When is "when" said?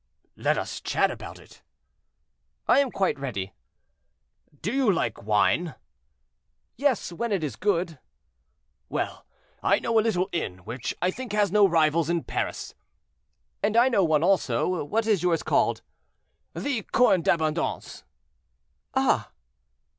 7.13-7.31